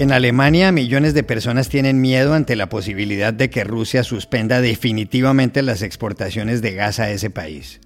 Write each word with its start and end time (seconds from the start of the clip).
En 0.00 0.12
Alemania, 0.12 0.72
millones 0.72 1.12
de 1.12 1.22
personas 1.22 1.68
tienen 1.68 2.00
miedo 2.00 2.32
ante 2.32 2.56
la 2.56 2.70
posibilidad 2.70 3.34
de 3.34 3.50
que 3.50 3.64
Rusia 3.64 4.02
suspenda 4.02 4.62
definitivamente 4.62 5.60
las 5.60 5.82
exportaciones 5.82 6.62
de 6.62 6.72
gas 6.72 7.00
a 7.00 7.10
ese 7.10 7.28
país. 7.28 7.82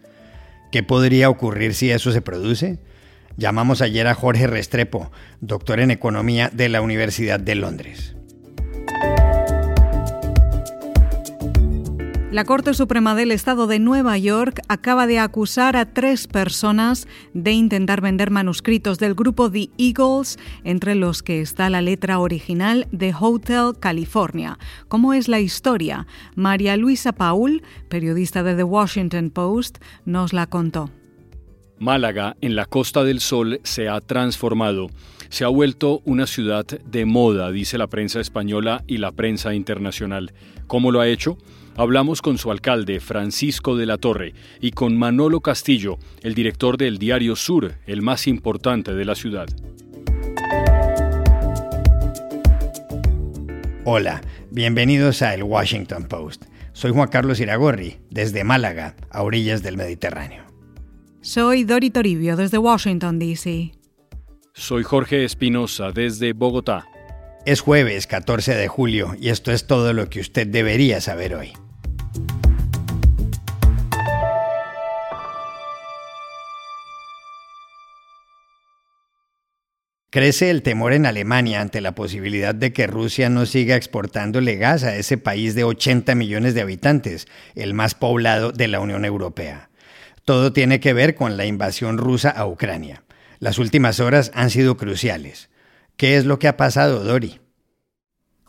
¿Qué 0.70 0.84
podría 0.84 1.28
ocurrir 1.28 1.74
si 1.74 1.90
eso 1.90 2.12
se 2.12 2.22
produce? 2.22 2.78
Llamamos 3.36 3.82
ayer 3.82 4.06
a 4.06 4.14
Jorge 4.14 4.46
Restrepo, 4.46 5.10
doctor 5.40 5.80
en 5.80 5.90
economía 5.90 6.52
de 6.52 6.68
la 6.68 6.82
Universidad 6.82 7.40
de 7.40 7.56
Londres. 7.56 8.14
La 12.34 12.44
Corte 12.44 12.74
Suprema 12.74 13.14
del 13.14 13.30
Estado 13.30 13.68
de 13.68 13.78
Nueva 13.78 14.18
York 14.18 14.60
acaba 14.66 15.06
de 15.06 15.20
acusar 15.20 15.76
a 15.76 15.94
tres 15.94 16.26
personas 16.26 17.06
de 17.32 17.52
intentar 17.52 18.00
vender 18.00 18.32
manuscritos 18.32 18.98
del 18.98 19.14
grupo 19.14 19.52
The 19.52 19.70
Eagles, 19.78 20.36
entre 20.64 20.96
los 20.96 21.22
que 21.22 21.40
está 21.40 21.70
la 21.70 21.80
letra 21.80 22.18
original 22.18 22.88
de 22.90 23.14
Hotel 23.16 23.78
California. 23.78 24.58
¿Cómo 24.88 25.14
es 25.14 25.28
la 25.28 25.38
historia? 25.38 26.08
María 26.34 26.76
Luisa 26.76 27.12
Paul, 27.12 27.62
periodista 27.88 28.42
de 28.42 28.56
The 28.56 28.64
Washington 28.64 29.30
Post, 29.30 29.78
nos 30.04 30.32
la 30.32 30.48
contó. 30.48 30.90
Málaga, 31.78 32.36
en 32.40 32.56
la 32.56 32.66
Costa 32.66 33.04
del 33.04 33.20
Sol, 33.20 33.60
se 33.62 33.88
ha 33.88 34.00
transformado. 34.00 34.88
Se 35.28 35.44
ha 35.44 35.48
vuelto 35.48 36.02
una 36.04 36.26
ciudad 36.26 36.66
de 36.66 37.04
moda, 37.04 37.52
dice 37.52 37.78
la 37.78 37.86
prensa 37.86 38.18
española 38.18 38.82
y 38.88 38.96
la 38.96 39.12
prensa 39.12 39.54
internacional. 39.54 40.32
¿Cómo 40.66 40.90
lo 40.90 41.00
ha 41.00 41.06
hecho? 41.06 41.38
Hablamos 41.76 42.22
con 42.22 42.38
su 42.38 42.52
alcalde, 42.52 43.00
Francisco 43.00 43.76
de 43.76 43.84
la 43.84 43.98
Torre, 43.98 44.32
y 44.60 44.70
con 44.70 44.96
Manolo 44.96 45.40
Castillo, 45.40 45.98
el 46.22 46.34
director 46.34 46.76
del 46.76 46.98
diario 46.98 47.34
Sur, 47.34 47.74
el 47.86 48.00
más 48.00 48.28
importante 48.28 48.94
de 48.94 49.04
la 49.04 49.16
ciudad. 49.16 49.48
Hola, 53.84 54.22
bienvenidos 54.52 55.20
a 55.22 55.34
El 55.34 55.42
Washington 55.42 56.04
Post. 56.04 56.44
Soy 56.72 56.92
Juan 56.92 57.08
Carlos 57.08 57.40
Iragorri, 57.40 57.98
desde 58.08 58.44
Málaga, 58.44 58.94
a 59.10 59.24
orillas 59.24 59.64
del 59.64 59.76
Mediterráneo. 59.76 60.44
Soy 61.22 61.64
Dori 61.64 61.90
Toribio, 61.90 62.36
desde 62.36 62.58
Washington, 62.58 63.18
D.C. 63.18 63.72
Soy 64.52 64.84
Jorge 64.84 65.24
Espinosa, 65.24 65.90
desde 65.90 66.34
Bogotá. 66.34 66.86
Es 67.46 67.60
jueves 67.60 68.06
14 68.06 68.54
de 68.54 68.68
julio 68.68 69.16
y 69.20 69.30
esto 69.30 69.50
es 69.50 69.66
todo 69.66 69.92
lo 69.92 70.08
que 70.08 70.20
usted 70.20 70.46
debería 70.46 71.00
saber 71.00 71.34
hoy. 71.34 71.52
Crece 80.14 80.50
el 80.50 80.62
temor 80.62 80.92
en 80.92 81.06
Alemania 81.06 81.60
ante 81.60 81.80
la 81.80 81.96
posibilidad 81.96 82.54
de 82.54 82.72
que 82.72 82.86
Rusia 82.86 83.28
no 83.30 83.46
siga 83.46 83.74
exportándole 83.74 84.54
gas 84.54 84.84
a 84.84 84.94
ese 84.94 85.18
país 85.18 85.56
de 85.56 85.64
80 85.64 86.14
millones 86.14 86.54
de 86.54 86.60
habitantes, 86.60 87.26
el 87.56 87.74
más 87.74 87.96
poblado 87.96 88.52
de 88.52 88.68
la 88.68 88.78
Unión 88.78 89.04
Europea. 89.04 89.70
Todo 90.24 90.52
tiene 90.52 90.78
que 90.78 90.92
ver 90.92 91.16
con 91.16 91.36
la 91.36 91.46
invasión 91.46 91.98
rusa 91.98 92.30
a 92.30 92.46
Ucrania. 92.46 93.02
Las 93.40 93.58
últimas 93.58 93.98
horas 93.98 94.30
han 94.36 94.50
sido 94.50 94.76
cruciales. 94.76 95.50
¿Qué 95.96 96.16
es 96.16 96.26
lo 96.26 96.38
que 96.38 96.46
ha 96.46 96.56
pasado, 96.56 97.02
Dori? 97.02 97.40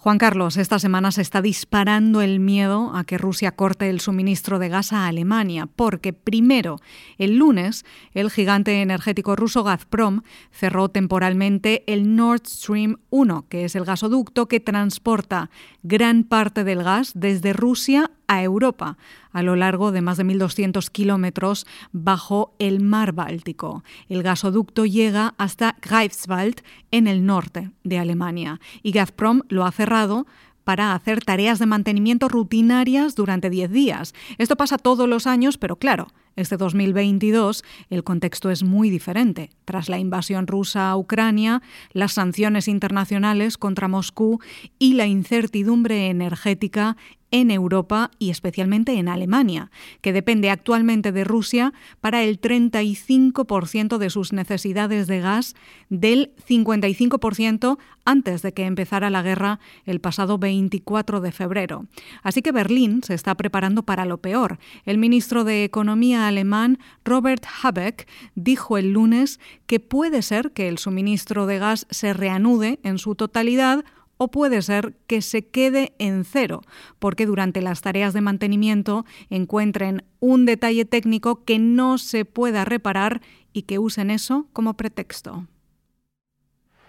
Juan 0.05 0.19
Carlos, 0.19 0.57
esta 0.57 0.77
semana 0.77 1.11
se 1.11 1.23
está 1.23 1.41
disparando 1.41 2.21
el 2.21 2.39
miedo 2.39 2.91
a 2.93 3.05
que 3.05 3.17
Rusia 3.17 3.55
corte 3.55 3.89
el 3.89 3.99
suministro 3.99 4.59
de 4.59 4.69
gas 4.69 4.93
a 4.93 5.07
Alemania, 5.07 5.65
porque 5.65 6.13
primero, 6.13 6.77
el 7.17 7.37
lunes, 7.37 7.85
el 8.13 8.29
gigante 8.29 8.83
energético 8.83 9.35
ruso 9.35 9.63
Gazprom 9.63 10.21
cerró 10.51 10.89
temporalmente 10.89 11.83
el 11.91 12.15
Nord 12.15 12.45
Stream 12.45 12.97
1, 13.09 13.47
que 13.49 13.65
es 13.65 13.75
el 13.75 13.83
gasoducto 13.83 14.47
que 14.47 14.59
transporta 14.59 15.49
gran 15.81 16.23
parte 16.23 16.63
del 16.63 16.83
gas 16.83 17.13
desde 17.15 17.53
Rusia 17.53 18.11
a 18.27 18.43
Europa 18.43 18.97
a 19.31 19.43
lo 19.43 19.55
largo 19.55 19.91
de 19.91 20.01
más 20.01 20.17
de 20.17 20.23
1.200 20.23 20.89
kilómetros 20.89 21.67
bajo 21.91 22.55
el 22.59 22.81
mar 22.81 23.11
Báltico. 23.11 23.83
El 24.07 24.23
gasoducto 24.23 24.85
llega 24.85 25.35
hasta 25.37 25.75
Greifswald, 25.81 26.61
en 26.91 27.07
el 27.07 27.25
norte 27.25 27.71
de 27.83 27.99
Alemania, 27.99 28.59
y 28.81 28.91
Gazprom 28.91 29.41
lo 29.49 29.65
ha 29.65 29.71
cerrado 29.71 30.25
para 30.65 30.93
hacer 30.93 31.21
tareas 31.23 31.59
de 31.59 31.67
mantenimiento 31.67 32.27
rutinarias 32.27 33.15
durante 33.15 33.49
10 33.49 33.71
días. 33.71 34.13
Esto 34.37 34.57
pasa 34.57 34.77
todos 34.77 35.07
los 35.07 35.27
años, 35.27 35.57
pero 35.57 35.77
claro, 35.77 36.07
este 36.35 36.57
2022 36.57 37.63
el 37.89 38.03
contexto 38.03 38.49
es 38.49 38.63
muy 38.63 38.89
diferente. 38.89 39.51
Tras 39.63 39.87
la 39.87 39.99
invasión 39.99 40.47
rusa 40.47 40.89
a 40.89 40.97
Ucrania, 40.97 41.61
las 41.93 42.13
sanciones 42.13 42.67
internacionales 42.67 43.57
contra 43.57 43.87
Moscú 43.87 44.39
y 44.77 44.95
la 44.95 45.05
incertidumbre 45.05 46.09
energética 46.09 46.97
en 47.35 47.51
Europa 47.51 48.11
y 48.17 48.29
especialmente 48.29 48.93
en 48.93 49.09
Alemania, 49.09 49.69
que 49.99 50.13
depende 50.13 50.49
actualmente 50.49 51.11
de 51.11 51.25
Rusia 51.25 51.73
para 51.99 52.23
el 52.23 52.39
35% 52.39 53.97
de 53.97 54.09
sus 54.09 54.31
necesidades 54.31 55.07
de 55.07 55.19
gas, 55.19 55.53
del 55.89 56.33
55% 56.47 57.77
antes 58.05 58.41
de 58.41 58.53
que 58.53 58.63
empezara 58.63 59.09
la 59.09 59.21
guerra 59.21 59.59
el 59.85 59.99
pasado 59.99 60.37
24 60.37 61.19
de 61.19 61.33
febrero. 61.33 61.87
Así 62.23 62.41
que 62.41 62.53
Berlín 62.53 63.03
se 63.03 63.15
está 63.15 63.35
preparando 63.35 63.83
para 63.83 64.05
lo 64.05 64.19
peor. 64.19 64.57
El 64.85 64.97
ministro 64.97 65.43
de 65.43 65.65
Economía 65.65 66.27
alemán, 66.27 66.79
Robert 67.03 67.45
Habeck, 67.61 68.07
dijo 68.35 68.77
el 68.77 68.93
lunes 68.93 69.41
que 69.67 69.81
puede 69.81 70.21
ser 70.21 70.51
que 70.53 70.69
el 70.69 70.77
suministro 70.77 71.47
de 71.47 71.59
gas 71.59 71.85
se 71.89 72.13
reanude 72.13 72.79
en 72.83 72.97
su 72.97 73.15
totalidad 73.15 73.83
o 74.17 74.29
puede 74.29 74.61
ser 74.61 74.95
que 75.07 75.21
se 75.21 75.47
quede 75.47 75.93
en 75.99 76.25
cero, 76.25 76.61
porque 76.99 77.25
durante 77.25 77.61
las 77.61 77.81
tareas 77.81 78.13
de 78.13 78.21
mantenimiento 78.21 79.05
encuentren 79.29 80.03
un 80.19 80.45
detalle 80.45 80.85
técnico 80.85 81.43
que 81.43 81.59
no 81.59 81.97
se 81.97 82.25
pueda 82.25 82.65
reparar 82.65 83.21
y 83.53 83.63
que 83.63 83.79
usen 83.79 84.11
eso 84.11 84.47
como 84.53 84.75
pretexto. 84.75 85.47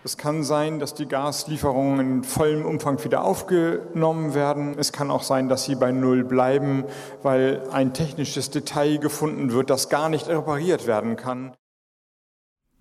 Es 0.06 0.16
kann 0.16 0.44
sein, 0.44 0.78
dass 0.78 0.94
die 0.94 1.09
Gaslieferungen 1.09 1.98
in 1.98 2.22
vollem 2.22 2.65
Umfang 2.65 3.03
wieder 3.03 3.25
aufgenommen 3.25 4.34
werden. 4.34 4.78
Es 4.78 4.92
kann 4.92 5.10
auch 5.10 5.25
sein, 5.25 5.48
dass 5.48 5.65
sie 5.65 5.75
bei 5.75 5.91
Null 5.91 6.22
bleiben, 6.22 6.84
weil 7.25 7.69
ein 7.72 7.92
technisches 7.92 8.50
Detail 8.50 8.98
gefunden 8.98 9.50
wird, 9.50 9.69
das 9.69 9.88
gar 9.88 10.09
nicht 10.09 10.28
repariert 10.28 10.86
werden 10.86 11.16
kann. 11.16 11.56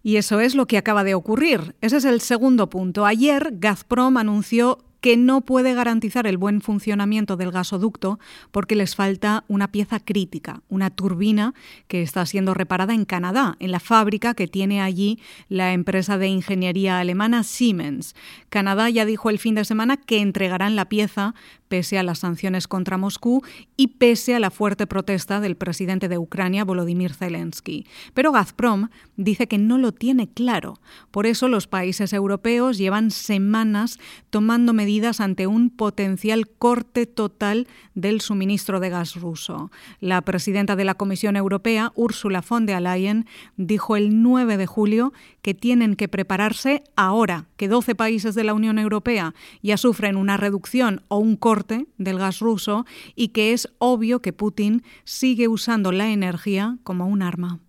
Y 0.06 0.18
eso 0.18 0.40
es 0.40 0.54
lo 0.54 0.68
que 0.68 0.78
acaba 0.78 1.04
de 1.04 1.16
ocurrir. 1.16 1.76
Ese 1.82 1.98
es 1.98 2.06
el 2.06 2.22
segundo 2.22 2.70
punto. 2.70 3.08
Ayer 3.08 3.54
Gazprom 3.54 4.18
anunció 4.18 4.78
que 5.02 5.18
no 5.18 5.42
puede 5.42 5.74
garantizar 5.74 6.28
el 6.28 6.38
buen 6.38 6.62
funcionamiento 6.62 7.38
del 7.38 7.50
gasoducto 7.50 8.20
porque 8.52 8.76
les 8.76 8.96
falta 8.96 9.46
una 9.48 9.72
pieza 9.72 10.00
crítica, 10.00 10.62
una 10.70 10.92
turbina 10.92 11.56
que 11.88 12.04
está 12.04 12.24
siendo 12.28 12.54
reparada 12.54 12.94
en 12.94 13.06
Canadá, 13.06 13.56
en 13.60 13.72
la 13.72 13.80
fábrica 13.80 14.36
que 14.36 14.48
tiene 14.48 14.80
allí 14.80 15.20
la 15.50 15.74
empresa 15.74 16.20
de 16.20 16.28
ingeniería 16.28 17.00
alemana 17.00 17.44
Siemens. 17.44 18.16
Canadá 18.50 18.92
ya 18.92 19.06
dijo 19.06 19.32
el 19.32 19.40
fin 19.40 19.56
de 19.56 19.66
semana 19.66 19.98
que 19.98 20.22
entregarán 20.22 20.76
la 20.76 20.86
pieza 20.86 21.34
pese 21.68 21.98
a 21.98 22.04
las 22.04 22.20
sanciones 22.20 22.68
contra 22.68 22.98
Moscú 22.98 23.44
y 23.78 23.88
pese 23.88 24.36
a 24.36 24.40
la 24.40 24.52
fuerte 24.52 24.88
protesta 24.88 25.40
del 25.40 25.56
presidente 25.56 26.08
de 26.08 26.18
Ucrania, 26.18 26.64
Volodymyr 26.64 27.14
Zelensky. 27.14 27.86
Pero 28.14 28.32
Gazprom 28.32 28.90
dice 29.18 29.48
que 29.48 29.58
no 29.58 29.78
lo 29.78 29.92
tiene 29.92 30.28
claro. 30.28 30.80
Por 31.12 31.26
eso 31.26 31.48
los 31.48 31.68
países 31.68 32.14
europeos 32.14 32.78
llevan 32.78 33.12
semanas 33.12 34.00
tomando 34.30 34.74
medidas 34.74 35.20
ante 35.20 35.48
un 35.48 35.70
potencial 35.70 36.48
corte 36.48 37.06
total 37.06 37.68
del 37.94 38.22
suministro 38.22 38.80
de 38.80 38.90
gas 38.90 39.16
ruso. 39.16 39.72
La 40.00 40.22
presidenta 40.22 40.76
de 40.76 40.86
la 40.86 40.96
Comisión 40.96 41.36
Europea, 41.36 41.92
Ursula 41.96 42.44
von 42.48 42.66
der 42.66 42.82
Leyen, 42.82 43.26
dijo 43.58 43.96
el 43.96 44.22
9 44.22 44.58
de 44.58 44.66
julio 44.66 45.14
que 45.42 45.54
tienen 45.54 45.96
que 45.96 46.08
prepararse 46.08 46.84
ahora 46.96 47.46
que 47.58 47.68
12 47.68 47.96
países 47.96 48.36
de 48.36 48.44
la 48.44 48.54
Unión 48.54 48.80
Europea 48.80 49.34
ya 49.62 49.78
sufren 49.78 50.16
una 50.16 50.38
reducción 50.38 51.02
o 51.08 51.18
un 51.18 51.36
corte 51.36 51.65
del 51.98 52.18
gas 52.20 52.40
ruso 52.40 52.86
y 53.16 53.30
que 53.30 53.54
es 53.54 53.68
obvio 53.78 54.22
que 54.22 54.34
Putin 54.34 54.84
sigue 55.04 55.48
usando 55.48 55.92
la 55.92 56.08
energía 56.08 56.78
como 56.84 57.08
un 57.08 57.22
arma. 57.22 57.60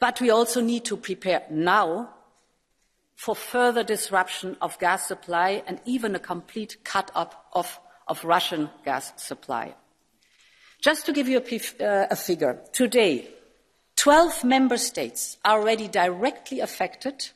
But 0.00 0.20
we 0.20 0.30
also 0.30 0.60
need 0.60 0.84
to 0.86 0.96
prepare 0.96 1.46
now 1.50 2.08
for 3.14 3.36
further 3.36 3.84
disruption 3.84 4.56
of 4.60 4.76
gas 4.80 5.06
supply 5.06 5.62
and 5.66 5.80
even 5.84 6.16
a 6.16 6.18
complete 6.18 6.78
cut 6.82 7.10
up 7.14 7.46
of, 7.52 7.78
of 8.08 8.24
Russian 8.24 8.68
gas 8.84 9.12
supply. 9.16 9.74
Just 10.80 11.06
to 11.06 11.12
give 11.12 11.28
you 11.28 11.38
a, 11.38 11.84
uh, 11.84 12.06
a 12.10 12.16
figure, 12.16 12.58
today, 12.72 13.28
12 13.94 14.42
member 14.42 14.76
states 14.76 15.38
are 15.44 15.60
already 15.60 15.86
directly 15.86 16.58
affected 16.58 17.30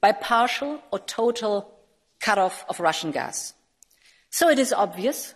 by 0.00 0.10
partial 0.10 0.82
or 0.90 0.98
total 0.98 1.70
cut 2.18 2.38
off 2.38 2.64
of 2.68 2.80
Russian 2.80 3.12
gas. 3.12 3.54
So 4.32 4.48
it 4.48 4.58
is 4.58 4.72
obvious 4.72 5.34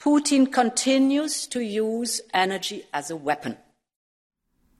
Putin 0.00 0.50
continues 0.50 1.46
to 1.48 1.60
use 1.60 2.22
energy 2.32 2.84
as 2.92 3.10
a 3.10 3.16
weapon. 3.16 3.58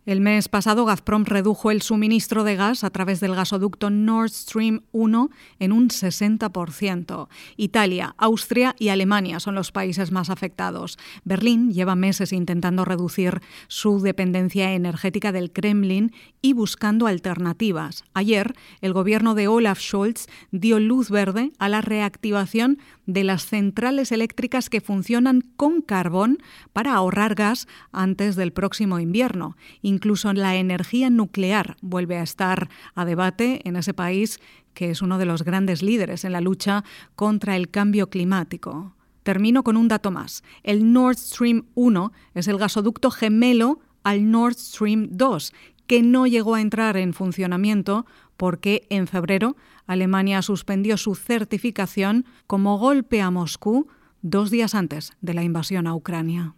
El 0.07 0.21
mes 0.21 0.49
pasado, 0.49 0.85
Gazprom 0.85 1.25
redujo 1.25 1.71
el 1.71 1.81
suministro 1.81 2.45
de 2.45 2.57
gas 2.57 2.85
a 2.85 2.91
través 2.91 3.21
del 3.21 3.35
gasoducto 3.35 3.89
Nord 3.89 4.29
Stream 4.29 4.83
1 4.93 5.31
en 5.61 5.73
un 5.73 5.89
60%. 5.89 7.29
Italia, 7.57 8.15
Austria 8.19 8.77
y 8.79 8.91
Alemania 8.91 9.41
son 9.41 9.55
los 9.55 9.73
países 9.73 10.13
más 10.13 10.29
afectados. 10.29 10.99
Berlín 11.25 11.73
lleva 11.73 11.95
meses 11.95 12.35
intentando 12.35 12.85
reducir 12.85 13.41
su 13.67 14.01
dependencia 14.01 14.75
energética 14.75 15.33
del 15.33 15.53
Kremlin 15.53 16.13
y 16.43 16.53
buscando 16.53 17.07
alternativas. 17.07 18.05
Ayer, 18.13 18.53
el 18.83 18.93
gobierno 18.93 19.35
de 19.35 19.49
Olaf 19.49 19.81
Scholz 19.81 20.27
dio 20.51 20.81
luz 20.81 21.09
verde 21.09 21.53
a 21.59 21.71
la 21.71 21.81
reactivación 21.81 22.79
de 23.07 23.25
las 23.25 23.47
centrales 23.47 24.13
eléctricas 24.13 24.69
que 24.69 24.83
funcionan 24.83 25.41
con 25.57 25.81
carbón 25.81 26.39
para 26.75 26.93
ahorrar 26.93 27.35
gas 27.35 27.69
antes 27.91 28.37
del 28.37 28.53
próximo 28.53 29.01
invierno. 29.01 29.57
Incluso 29.95 30.33
la 30.33 30.57
energía 30.57 31.09
nuclear 31.09 31.77
vuelve 31.81 32.19
a 32.19 32.25
estar 32.25 32.69
a 32.97 33.05
debate 33.05 33.61
en 33.63 33.77
ese 33.77 33.95
país 33.95 34.41
que 34.75 34.91
es 34.91 35.03
uno 35.03 35.19
de 35.19 35.25
los 35.25 35.45
grandes 35.45 35.85
líderes 35.85 36.25
en 36.25 36.33
la 36.33 36.41
lucha 36.41 36.83
contra 37.15 37.55
el 37.55 37.71
cambio 37.71 38.11
climático. 38.11 38.97
Termino 39.23 39.63
con 39.63 39.77
un 39.77 39.87
dato 39.87 40.11
más. 40.11 40.43
El 40.65 40.93
Nord 40.93 41.17
Stream 41.17 41.67
1 41.77 42.13
es 42.35 42.49
el 42.49 42.59
gasoducto 42.59 43.13
gemelo 43.13 43.79
al 44.03 44.33
Nord 44.33 44.57
Stream 44.57 45.11
2, 45.13 45.53
que 45.87 46.03
no 46.03 46.27
llegó 46.27 46.57
a 46.57 46.61
entrar 46.61 46.97
en 46.97 47.15
funcionamiento 47.15 48.05
porque 48.37 48.89
en 48.91 49.07
febrero 49.07 49.57
Alemania 49.87 50.43
suspendió 50.43 50.97
su 50.97 51.15
certificación 51.15 52.25
como 52.49 52.79
golpe 52.79 53.23
a 53.23 53.31
Moscú 53.31 53.87
dos 54.23 54.51
días 54.51 54.75
antes 54.75 55.13
de 55.21 55.35
la 55.35 55.45
invasión 55.45 55.87
a 55.87 55.95
Ucrania. 55.95 56.57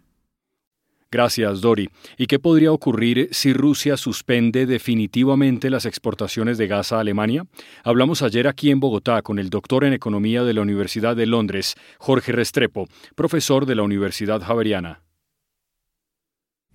Gracias, 1.09 1.61
Dori. 1.61 1.89
¿Y 2.17 2.27
qué 2.27 2.37
podría 2.37 2.71
ocurrir 2.71 3.29
si 3.31 3.53
Rusia 3.53 3.95
suspende 3.95 4.65
definitivamente 4.65 5.69
las 5.69 5.85
exportaciones 5.85 6.57
de 6.57 6.67
gas 6.67 6.91
a 6.91 6.99
Alemania? 6.99 7.45
Hablamos 7.83 8.21
ayer 8.21 8.47
aquí 8.47 8.71
en 8.71 8.81
Bogotá 8.81 9.21
con 9.21 9.39
el 9.39 9.49
doctor 9.49 9.85
en 9.85 9.93
Economía 9.93 10.43
de 10.43 10.53
la 10.53 10.61
Universidad 10.61 11.15
de 11.15 11.25
Londres, 11.25 11.75
Jorge 11.97 12.33
Restrepo, 12.33 12.87
profesor 13.15 13.65
de 13.65 13.75
la 13.75 13.83
Universidad 13.83 14.41
Javeriana. 14.41 15.01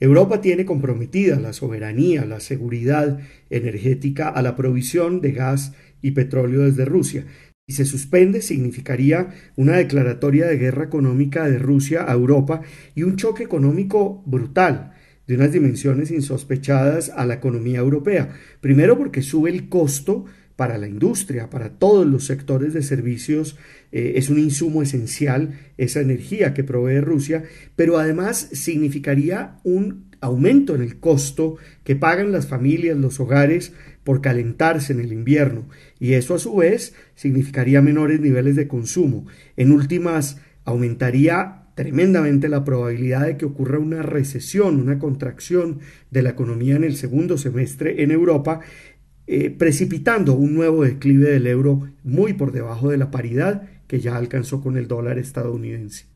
Europa 0.01 0.41
tiene 0.41 0.65
comprometida 0.65 1.39
la 1.39 1.53
soberanía, 1.53 2.25
la 2.25 2.41
seguridad 2.41 3.21
energética 3.51 4.29
a 4.31 4.43
la 4.43 4.57
provisión 4.57 5.21
de 5.21 5.33
gas 5.33 5.75
y 6.01 6.13
petróleo 6.13 6.63
desde 6.63 6.87
Rusia 6.87 7.27
y 7.67 7.75
se 7.75 7.85
suspende 7.85 8.43
significaría 8.43 9.29
una 9.57 9.77
declaratoria 9.77 10.47
de 10.47 10.59
guerra 10.59 10.85
económica 10.85 11.49
de 11.49 11.59
Rusia 11.59 12.05
a 12.09 12.13
Europa 12.13 12.63
y 12.95 13.05
un 13.05 13.17
choque 13.17 13.45
económico 13.45 14.23
brutal 14.27 14.93
de 15.27 15.37
unas 15.37 15.53
dimensiones 15.53 16.11
insospechadas 16.11 17.11
a 17.11 17.25
la 17.25 17.35
economía 17.35 17.79
europea. 17.79 18.33
Primero 18.61 18.99
porque 18.99 19.23
sube 19.23 19.51
el 19.51 19.69
costo 19.69 20.25
para 20.57 20.77
la 20.77 20.89
industria, 20.89 21.51
para 21.51 21.71
todos 21.79 22.07
los 22.07 22.25
sectores 22.25 22.75
de 22.75 22.83
servicios, 22.83 23.57
eh, 23.93 24.15
es 24.17 24.29
un 24.29 24.39
insumo 24.39 24.83
esencial 24.83 25.59
esa 25.79 26.01
energía 26.01 26.55
que 26.55 26.65
provee 26.65 27.01
Rusia, 27.01 27.45
pero 27.77 27.99
además 27.99 28.49
significaría 28.53 29.59
un 29.65 30.11
aumento 30.21 30.75
en 30.75 30.83
el 30.83 31.01
costo 31.01 31.57
que 31.85 31.97
pagan 31.97 32.33
las 32.33 32.47
familias, 32.47 32.97
los 32.97 33.19
hogares, 33.21 33.73
por 34.05 34.21
calentarse 34.21 34.93
en 34.93 35.01
el 35.01 35.13
invierno 35.13 35.69
y 35.99 36.15
eso 36.15 36.35
a 36.35 36.39
su 36.39 36.57
vez 36.57 36.95
significaría 37.15 37.83
menores 37.83 38.21
niveles 38.21 38.57
de 38.57 38.69
consumo. 38.69 39.27
En 39.57 39.73
últimas, 39.73 40.39
aumentaría 40.65 41.63
tremendamente 41.75 42.49
la 42.49 42.65
probabilidad 42.65 43.27
de 43.27 43.37
que 43.37 43.45
ocurra 43.45 43.79
una 43.79 44.03
recesión, 44.03 44.81
una 44.81 44.99
contracción 44.99 45.81
de 46.11 46.23
la 46.23 46.31
economía 46.31 46.77
en 46.77 46.85
el 46.85 46.97
segundo 46.97 47.39
semestre 47.39 48.03
en 48.03 48.11
Europa, 48.11 48.61
eh, 49.27 49.51
precipitando 49.51 50.35
un 50.35 50.55
nuevo 50.55 50.85
declive 50.85 51.31
del 51.31 51.47
euro 51.47 51.89
muy 52.03 52.35
por 52.35 52.53
debajo 52.53 52.91
de 52.91 52.99
la 52.99 53.11
paridad 53.11 53.69
que 53.87 54.01
ya 54.01 54.17
alcanzó 54.17 54.61
con 54.61 54.77
el 54.77 54.89
dólar 54.89 55.19
estadounidense. 55.19 56.12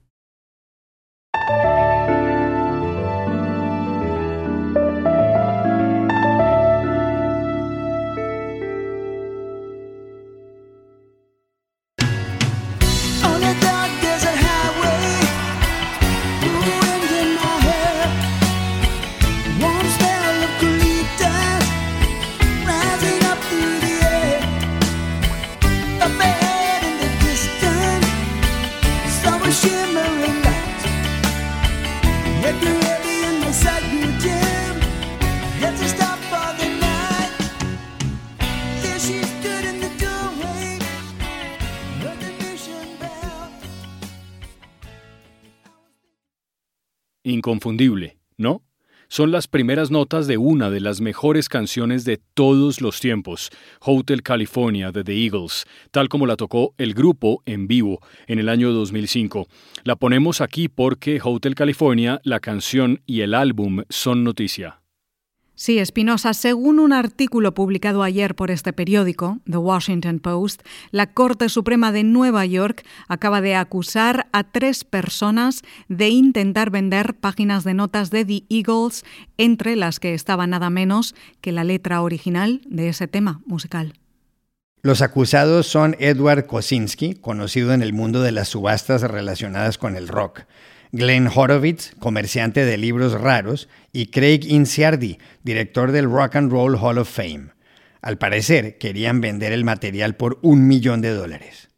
Inconfundible, 47.26 48.18
¿no? 48.36 48.62
Son 49.08 49.30
las 49.30 49.46
primeras 49.46 49.92
notas 49.92 50.26
de 50.26 50.36
una 50.36 50.68
de 50.68 50.80
las 50.80 51.00
mejores 51.00 51.48
canciones 51.48 52.04
de 52.04 52.18
todos 52.34 52.80
los 52.80 52.98
tiempos, 52.98 53.50
Hotel 53.80 54.22
California 54.22 54.90
de 54.90 55.04
The 55.04 55.12
Eagles, 55.12 55.64
tal 55.92 56.08
como 56.08 56.26
la 56.26 56.36
tocó 56.36 56.74
el 56.76 56.92
grupo 56.92 57.42
en 57.46 57.68
vivo 57.68 58.00
en 58.26 58.40
el 58.40 58.48
año 58.48 58.72
2005. 58.72 59.46
La 59.84 59.94
ponemos 59.94 60.40
aquí 60.40 60.68
porque 60.68 61.20
Hotel 61.22 61.54
California, 61.54 62.20
la 62.24 62.40
canción 62.40 63.00
y 63.06 63.20
el 63.20 63.34
álbum 63.34 63.82
son 63.90 64.24
noticia. 64.24 64.80
Sí, 65.58 65.78
Espinosa, 65.78 66.34
según 66.34 66.78
un 66.78 66.92
artículo 66.92 67.54
publicado 67.54 68.02
ayer 68.02 68.34
por 68.34 68.50
este 68.50 68.74
periódico, 68.74 69.38
The 69.50 69.56
Washington 69.56 70.18
Post, 70.18 70.60
la 70.90 71.14
Corte 71.14 71.48
Suprema 71.48 71.92
de 71.92 72.04
Nueva 72.04 72.44
York 72.44 72.84
acaba 73.08 73.40
de 73.40 73.54
acusar 73.54 74.26
a 74.32 74.44
tres 74.44 74.84
personas 74.84 75.62
de 75.88 76.10
intentar 76.10 76.68
vender 76.68 77.14
páginas 77.14 77.64
de 77.64 77.72
notas 77.72 78.10
de 78.10 78.26
The 78.26 78.44
Eagles, 78.50 79.06
entre 79.38 79.76
las 79.76 79.98
que 79.98 80.12
estaba 80.12 80.46
nada 80.46 80.68
menos 80.68 81.14
que 81.40 81.52
la 81.52 81.64
letra 81.64 82.02
original 82.02 82.60
de 82.66 82.90
ese 82.90 83.08
tema 83.08 83.40
musical. 83.46 83.94
Los 84.82 85.00
acusados 85.00 85.66
son 85.66 85.96
Edward 86.00 86.44
Kosinski, 86.44 87.14
conocido 87.14 87.72
en 87.72 87.80
el 87.80 87.94
mundo 87.94 88.20
de 88.20 88.30
las 88.30 88.48
subastas 88.48 89.00
relacionadas 89.00 89.78
con 89.78 89.96
el 89.96 90.06
rock, 90.06 90.42
Glenn 90.96 91.28
Horowitz, 91.32 91.94
comerciante 91.98 92.64
de 92.64 92.78
libros 92.78 93.12
raros, 93.12 93.68
y 93.92 94.06
Craig 94.06 94.40
Inciardi, 94.48 95.18
director 95.42 95.92
del 95.92 96.06
Rock 96.06 96.36
and 96.36 96.50
Roll 96.50 96.76
Hall 96.76 96.98
of 96.98 97.10
Fame. 97.10 97.50
Al 98.00 98.16
parecer, 98.16 98.78
querían 98.78 99.20
vender 99.20 99.52
el 99.52 99.64
material 99.64 100.16
por 100.16 100.38
un 100.40 100.66
millón 100.66 101.02
de 101.02 101.10
dólares. 101.10 101.68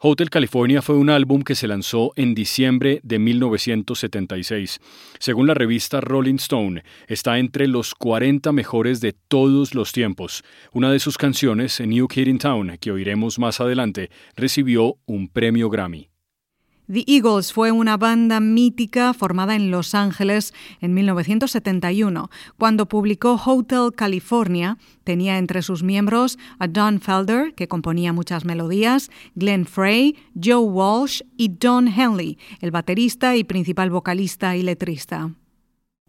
Hotel 0.00 0.30
California 0.30 0.82
fue 0.82 0.96
un 0.96 1.08
álbum 1.10 1.42
que 1.42 1.54
se 1.54 1.68
lanzó 1.68 2.12
en 2.16 2.34
diciembre 2.34 3.00
de 3.02 3.18
1976. 3.18 4.80
Según 5.18 5.46
la 5.46 5.54
revista 5.54 6.00
Rolling 6.00 6.36
Stone, 6.36 6.82
está 7.06 7.38
entre 7.38 7.66
los 7.68 7.94
40 7.94 8.50
mejores 8.52 9.00
de 9.00 9.12
todos 9.12 9.74
los 9.74 9.92
tiempos. 9.92 10.42
Una 10.72 10.90
de 10.90 10.98
sus 10.98 11.16
canciones, 11.16 11.80
New 11.80 12.08
Kid 12.08 12.26
in 12.26 12.38
Town, 12.38 12.76
que 12.80 12.90
oiremos 12.90 13.38
más 13.38 13.60
adelante, 13.60 14.10
recibió 14.36 14.98
un 15.06 15.28
premio 15.28 15.68
Grammy. 15.68 16.08
The 16.90 17.04
Eagles 17.06 17.52
fue 17.52 17.70
una 17.70 17.98
banda 17.98 18.40
mítica 18.40 19.12
formada 19.12 19.54
en 19.54 19.70
Los 19.70 19.94
Ángeles 19.94 20.54
en 20.80 20.94
1971. 20.94 22.30
Cuando 22.56 22.88
publicó 22.88 23.34
Hotel 23.34 23.92
California, 23.94 24.78
tenía 25.04 25.36
entre 25.36 25.60
sus 25.60 25.82
miembros 25.82 26.38
a 26.58 26.66
Don 26.66 27.02
Felder, 27.02 27.52
que 27.54 27.68
componía 27.68 28.14
muchas 28.14 28.46
melodías, 28.46 29.10
Glenn 29.34 29.66
Frey, 29.66 30.16
Joe 30.42 30.64
Walsh 30.64 31.20
y 31.36 31.50
Don 31.50 31.88
Henley, 31.88 32.38
el 32.62 32.70
baterista 32.70 33.36
y 33.36 33.44
principal 33.44 33.90
vocalista 33.90 34.56
y 34.56 34.62
letrista. 34.62 35.34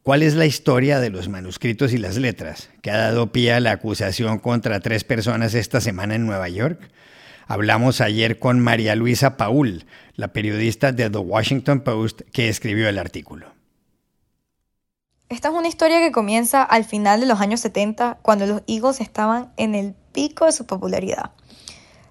¿Cuál 0.01 0.23
es 0.23 0.35
la 0.35 0.45
historia 0.45 1.01
de 1.01 1.09
los 1.09 1.27
manuscritos 1.27 1.91
y 1.91 1.97
las 1.97 2.15
letras 2.15 2.69
que 2.81 2.91
ha 2.91 2.97
dado 2.97 3.33
pie 3.33 3.51
a 3.51 3.59
la 3.59 3.73
acusación 3.73 4.39
contra 4.39 4.79
tres 4.79 5.03
personas 5.03 5.55
esta 5.55 5.81
semana 5.81 6.15
en 6.15 6.25
Nueva 6.25 6.47
York? 6.47 6.89
Hablamos 7.51 7.99
ayer 7.99 8.37
con 8.37 8.59
María 8.59 8.95
Luisa 8.95 9.35
Paul, 9.35 9.87
la 10.13 10.27
periodista 10.27 10.91
de 10.91 11.09
The 11.09 11.17
Washington 11.17 11.81
Post 11.81 12.21
que 12.31 12.47
escribió 12.47 12.87
el 12.87 12.99
artículo. 12.99 13.47
Esta 15.29 15.47
es 15.47 15.55
una 15.55 15.67
historia 15.67 15.99
que 15.99 16.11
comienza 16.11 16.61
al 16.61 16.85
final 16.85 17.21
de 17.21 17.25
los 17.25 17.41
años 17.41 17.61
70, 17.61 18.19
cuando 18.21 18.45
los 18.45 18.61
Eagles 18.67 19.01
estaban 19.01 19.51
en 19.57 19.73
el 19.73 19.95
pico 20.11 20.45
de 20.45 20.51
su 20.51 20.67
popularidad. 20.67 21.31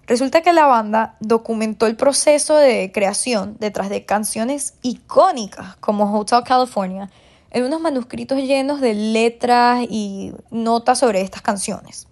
Resulta 0.08 0.40
que 0.40 0.52
la 0.52 0.66
banda 0.66 1.14
documentó 1.20 1.86
el 1.86 1.94
proceso 1.94 2.56
de 2.56 2.90
creación 2.92 3.56
detrás 3.60 3.90
de 3.90 4.04
canciones 4.04 4.74
icónicas 4.82 5.76
como 5.76 6.18
Hotel 6.18 6.42
California 6.44 7.10
en 7.52 7.62
unos 7.62 7.80
manuscritos 7.80 8.38
llenos 8.38 8.80
de 8.80 8.94
letras 8.94 9.86
y 9.88 10.32
notas 10.50 10.98
sobre 10.98 11.20
estas 11.20 11.42
canciones. 11.42 12.07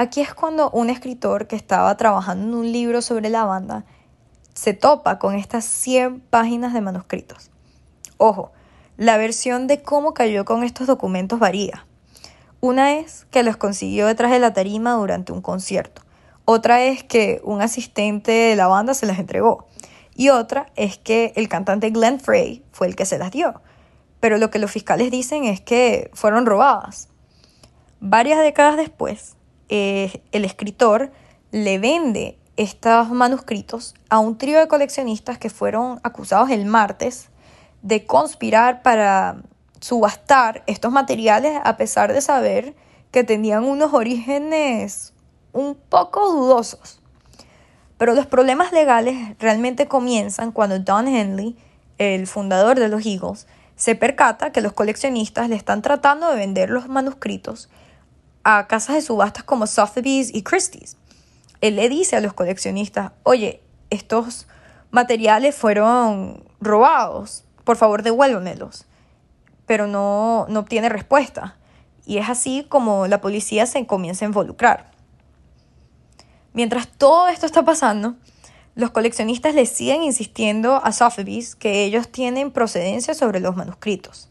Aquí 0.00 0.20
es 0.20 0.32
cuando 0.32 0.70
un 0.70 0.90
escritor 0.90 1.48
que 1.48 1.56
estaba 1.56 1.96
trabajando 1.96 2.46
en 2.46 2.54
un 2.54 2.70
libro 2.70 3.02
sobre 3.02 3.30
la 3.30 3.44
banda 3.44 3.84
se 4.54 4.72
topa 4.72 5.18
con 5.18 5.34
estas 5.34 5.64
100 5.64 6.20
páginas 6.20 6.72
de 6.72 6.80
manuscritos. 6.80 7.50
Ojo, 8.16 8.52
la 8.96 9.16
versión 9.16 9.66
de 9.66 9.82
cómo 9.82 10.14
cayó 10.14 10.44
con 10.44 10.62
estos 10.62 10.86
documentos 10.86 11.40
varía. 11.40 11.84
Una 12.60 12.94
es 12.94 13.26
que 13.32 13.42
los 13.42 13.56
consiguió 13.56 14.06
detrás 14.06 14.30
de 14.30 14.38
la 14.38 14.52
tarima 14.52 14.92
durante 14.92 15.32
un 15.32 15.42
concierto. 15.42 16.02
Otra 16.44 16.84
es 16.84 17.02
que 17.02 17.40
un 17.42 17.60
asistente 17.60 18.30
de 18.30 18.54
la 18.54 18.68
banda 18.68 18.94
se 18.94 19.04
las 19.04 19.18
entregó. 19.18 19.66
Y 20.14 20.28
otra 20.28 20.70
es 20.76 20.96
que 20.96 21.32
el 21.34 21.48
cantante 21.48 21.90
Glenn 21.90 22.20
Frey 22.20 22.64
fue 22.70 22.86
el 22.86 22.94
que 22.94 23.04
se 23.04 23.18
las 23.18 23.32
dio. 23.32 23.62
Pero 24.20 24.38
lo 24.38 24.48
que 24.50 24.60
los 24.60 24.70
fiscales 24.70 25.10
dicen 25.10 25.42
es 25.42 25.60
que 25.60 26.08
fueron 26.14 26.46
robadas. 26.46 27.08
Varias 27.98 28.38
décadas 28.38 28.76
después, 28.76 29.34
eh, 29.68 30.22
el 30.32 30.44
escritor 30.44 31.10
le 31.50 31.78
vende 31.78 32.38
estos 32.56 33.10
manuscritos 33.10 33.94
a 34.08 34.18
un 34.18 34.36
trío 34.36 34.58
de 34.58 34.68
coleccionistas 34.68 35.38
que 35.38 35.50
fueron 35.50 36.00
acusados 36.02 36.50
el 36.50 36.64
martes 36.64 37.28
de 37.82 38.04
conspirar 38.04 38.82
para 38.82 39.36
subastar 39.80 40.64
estos 40.66 40.90
materiales 40.90 41.60
a 41.62 41.76
pesar 41.76 42.12
de 42.12 42.20
saber 42.20 42.74
que 43.12 43.24
tenían 43.24 43.64
unos 43.64 43.94
orígenes 43.94 45.12
un 45.52 45.76
poco 45.76 46.30
dudosos. 46.32 47.00
Pero 47.96 48.14
los 48.14 48.26
problemas 48.26 48.72
legales 48.72 49.36
realmente 49.38 49.86
comienzan 49.86 50.52
cuando 50.52 50.78
Don 50.78 51.08
Henley, 51.08 51.56
el 51.98 52.26
fundador 52.26 52.78
de 52.78 52.88
los 52.88 53.06
Eagles, 53.06 53.46
se 53.76 53.94
percata 53.94 54.50
que 54.50 54.60
los 54.60 54.72
coleccionistas 54.72 55.48
le 55.48 55.56
están 55.56 55.82
tratando 55.82 56.28
de 56.28 56.36
vender 56.36 56.70
los 56.70 56.88
manuscritos 56.88 57.68
a 58.44 58.66
casas 58.66 58.96
de 58.96 59.02
subastas 59.02 59.44
como 59.44 59.66
Sotheby's 59.66 60.34
y 60.34 60.42
Christie's. 60.42 60.96
Él 61.60 61.76
le 61.76 61.88
dice 61.88 62.16
a 62.16 62.20
los 62.20 62.32
coleccionistas, 62.32 63.12
oye, 63.24 63.62
estos 63.90 64.46
materiales 64.90 65.54
fueron 65.54 66.44
robados, 66.60 67.44
por 67.64 67.76
favor 67.76 68.02
devuélvemelos. 68.02 68.86
Pero 69.66 69.86
no, 69.86 70.46
no 70.48 70.60
obtiene 70.60 70.88
respuesta. 70.88 71.56
Y 72.06 72.18
es 72.18 72.28
así 72.28 72.64
como 72.68 73.06
la 73.06 73.20
policía 73.20 73.66
se 73.66 73.86
comienza 73.86 74.24
a 74.24 74.28
involucrar. 74.28 74.90
Mientras 76.54 76.88
todo 76.88 77.28
esto 77.28 77.44
está 77.44 77.64
pasando, 77.64 78.16
los 78.74 78.92
coleccionistas 78.92 79.54
le 79.54 79.66
siguen 79.66 80.02
insistiendo 80.02 80.76
a 80.76 80.92
Sotheby's 80.92 81.54
que 81.54 81.84
ellos 81.84 82.08
tienen 82.08 82.50
procedencia 82.50 83.12
sobre 83.12 83.40
los 83.40 83.56
manuscritos. 83.56 84.28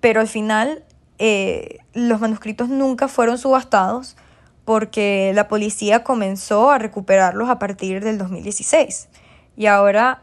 Pero 0.00 0.20
al 0.20 0.28
final 0.28 0.84
eh, 1.18 1.78
los 1.94 2.20
manuscritos 2.20 2.68
nunca 2.68 3.08
fueron 3.08 3.38
subastados 3.38 4.16
porque 4.64 5.32
la 5.34 5.48
policía 5.48 6.04
comenzó 6.04 6.70
a 6.70 6.78
recuperarlos 6.78 7.48
a 7.48 7.58
partir 7.58 8.04
del 8.04 8.18
2016. 8.18 9.08
Y 9.56 9.66
ahora, 9.66 10.22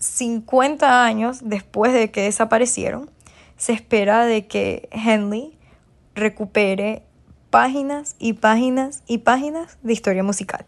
50 0.00 1.04
años 1.04 1.38
después 1.44 1.92
de 1.92 2.10
que 2.10 2.22
desaparecieron, 2.22 3.10
se 3.56 3.72
espera 3.72 4.26
de 4.26 4.46
que 4.46 4.88
Henley 4.90 5.56
recupere 6.14 7.04
páginas 7.50 8.16
y 8.18 8.32
páginas 8.34 9.04
y 9.06 9.18
páginas 9.18 9.78
de 9.82 9.92
historia 9.92 10.24
musical. 10.24 10.66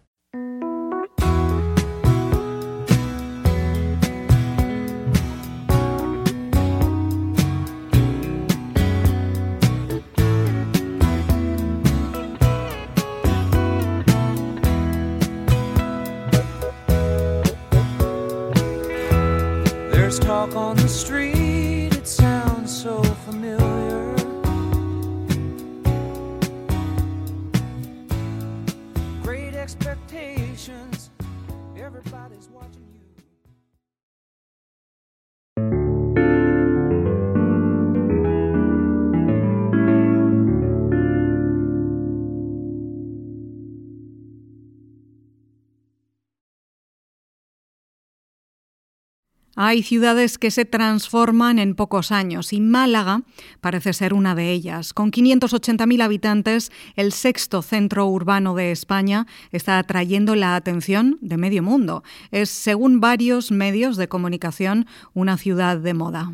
Hay 49.59 49.83
ciudades 49.83 50.37
que 50.37 50.51
se 50.51 50.67
transforman 50.67 51.59
en 51.59 51.75
pocos 51.75 52.13
años 52.13 52.53
y 52.53 52.61
Málaga 52.61 53.23
parece 53.63 53.95
ser 53.95 54.13
una 54.13 54.35
de 54.35 54.53
ellas. 54.53 54.93
Con 54.93 55.11
580.000 55.11 56.03
habitantes, 56.03 56.71
el 56.95 57.11
sexto 57.11 57.63
centro 57.63 58.07
urbano 58.07 58.55
de 58.55 58.71
España 58.71 59.27
está 59.53 59.79
atrayendo 59.79 60.35
la 60.35 60.57
atención 60.57 61.17
de 61.23 61.39
medio 61.39 61.63
mundo. 61.63 62.05
Es, 62.31 62.51
según 62.51 63.01
varios 63.01 63.51
medios 63.51 63.97
de 63.97 64.09
comunicación, 64.09 64.87
una 65.15 65.39
ciudad 65.39 65.79
de 65.79 65.95
moda. 65.95 66.33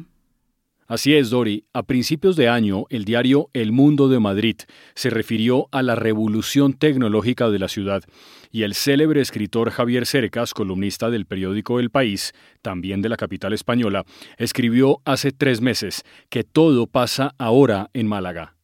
Así 0.93 1.15
es, 1.15 1.31
Dori. 1.31 1.65
A 1.73 1.85
principios 1.85 2.37
de 2.37 2.51
año, 2.51 2.85
el 2.91 3.07
diario 3.07 3.49
El 3.55 3.73
Mundo 3.73 4.11
de 4.11 4.21
Madrid 4.21 4.57
se 4.95 5.09
refirió 5.09 5.69
a 5.73 5.81
la 5.81 5.95
revolución 5.95 6.75
tecnológica 6.75 7.49
de 7.49 7.59
la 7.59 7.69
ciudad 7.69 8.03
y 8.51 8.65
el 8.65 8.75
célebre 8.75 9.23
escritor 9.23 9.71
Javier 9.71 10.05
Cercas, 10.05 10.53
columnista 10.53 11.09
del 11.09 11.25
periódico 11.25 11.81
El 11.81 11.89
País, 11.89 12.35
también 12.61 13.01
de 13.01 13.09
la 13.09 13.17
capital 13.17 13.55
española, 13.55 14.05
escribió 14.37 15.01
hace 15.07 15.33
tres 15.33 15.63
meses 15.63 16.05
que 16.29 16.45
todo 16.45 16.87
pasa 16.87 17.35
ahora 17.39 17.89
en 17.95 18.07
Málaga. 18.07 18.57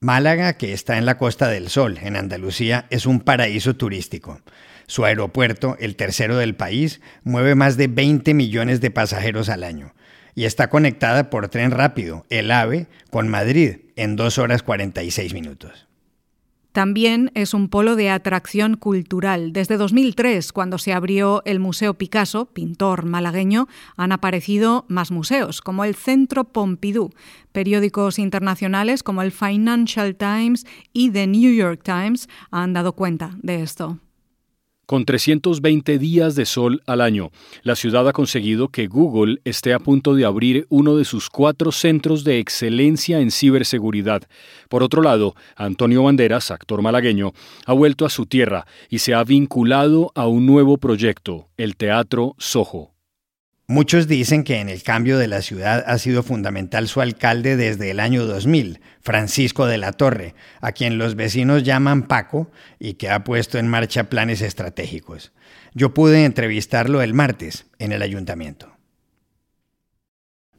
Málaga, 0.00 0.54
que 0.54 0.72
está 0.72 0.98
en 0.98 1.06
la 1.06 1.18
Costa 1.18 1.46
del 1.46 1.68
Sol, 1.68 1.98
en 2.02 2.16
Andalucía, 2.16 2.88
es 2.90 3.06
un 3.06 3.20
paraíso 3.20 3.76
turístico. 3.76 4.40
Su 4.88 5.04
aeropuerto, 5.04 5.76
el 5.78 5.94
tercero 5.94 6.36
del 6.36 6.56
país, 6.56 7.00
mueve 7.22 7.54
más 7.54 7.76
de 7.76 7.86
20 7.86 8.34
millones 8.34 8.80
de 8.80 8.90
pasajeros 8.90 9.48
al 9.48 9.62
año 9.62 9.92
y 10.34 10.44
está 10.44 10.70
conectada 10.70 11.30
por 11.30 11.48
tren 11.48 11.70
rápido, 11.70 12.26
el 12.30 12.50
AVE, 12.50 12.86
con 13.10 13.28
Madrid 13.28 13.78
en 13.96 14.16
2 14.16 14.38
horas 14.38 14.62
46 14.62 15.34
minutos. 15.34 15.86
También 16.72 17.32
es 17.34 17.52
un 17.52 17.68
polo 17.68 17.96
de 17.96 18.10
atracción 18.10 18.76
cultural. 18.76 19.52
Desde 19.52 19.76
2003, 19.76 20.52
cuando 20.52 20.78
se 20.78 20.92
abrió 20.92 21.42
el 21.44 21.58
Museo 21.58 21.94
Picasso, 21.94 22.46
pintor 22.46 23.04
malagueño, 23.04 23.66
han 23.96 24.12
aparecido 24.12 24.84
más 24.88 25.10
museos, 25.10 25.62
como 25.62 25.84
el 25.84 25.96
Centro 25.96 26.44
Pompidou. 26.44 27.10
Periódicos 27.50 28.20
internacionales 28.20 29.02
como 29.02 29.22
el 29.22 29.32
Financial 29.32 30.14
Times 30.14 30.64
y 30.92 31.10
The 31.10 31.26
New 31.26 31.52
York 31.52 31.82
Times 31.82 32.28
han 32.52 32.72
dado 32.72 32.92
cuenta 32.92 33.36
de 33.42 33.62
esto. 33.62 33.98
Con 34.90 35.04
320 35.04 36.00
días 36.00 36.34
de 36.34 36.44
sol 36.44 36.82
al 36.84 37.00
año, 37.00 37.30
la 37.62 37.76
ciudad 37.76 38.08
ha 38.08 38.12
conseguido 38.12 38.70
que 38.70 38.88
Google 38.88 39.40
esté 39.44 39.72
a 39.72 39.78
punto 39.78 40.16
de 40.16 40.24
abrir 40.24 40.66
uno 40.68 40.96
de 40.96 41.04
sus 41.04 41.30
cuatro 41.30 41.70
centros 41.70 42.24
de 42.24 42.40
excelencia 42.40 43.20
en 43.20 43.30
ciberseguridad. 43.30 44.24
Por 44.68 44.82
otro 44.82 45.00
lado, 45.00 45.36
Antonio 45.54 46.02
Banderas, 46.02 46.50
actor 46.50 46.82
malagueño, 46.82 47.34
ha 47.66 47.72
vuelto 47.72 48.04
a 48.04 48.10
su 48.10 48.26
tierra 48.26 48.66
y 48.88 48.98
se 48.98 49.14
ha 49.14 49.22
vinculado 49.22 50.10
a 50.16 50.26
un 50.26 50.44
nuevo 50.44 50.76
proyecto, 50.76 51.46
el 51.56 51.76
Teatro 51.76 52.34
Soho. 52.38 52.90
Muchos 53.70 54.08
dicen 54.08 54.42
que 54.42 54.58
en 54.58 54.68
el 54.68 54.82
cambio 54.82 55.16
de 55.16 55.28
la 55.28 55.42
ciudad 55.42 55.84
ha 55.86 55.96
sido 55.98 56.24
fundamental 56.24 56.88
su 56.88 57.00
alcalde 57.00 57.56
desde 57.56 57.92
el 57.92 58.00
año 58.00 58.26
2000, 58.26 58.80
Francisco 59.00 59.66
de 59.66 59.78
la 59.78 59.92
Torre, 59.92 60.34
a 60.60 60.72
quien 60.72 60.98
los 60.98 61.14
vecinos 61.14 61.62
llaman 61.62 62.08
Paco 62.08 62.50
y 62.80 62.94
que 62.94 63.10
ha 63.10 63.22
puesto 63.22 63.58
en 63.58 63.68
marcha 63.68 64.10
planes 64.10 64.42
estratégicos. 64.42 65.30
Yo 65.72 65.94
pude 65.94 66.24
entrevistarlo 66.24 67.00
el 67.00 67.14
martes 67.14 67.66
en 67.78 67.92
el 67.92 68.02
ayuntamiento. 68.02 68.76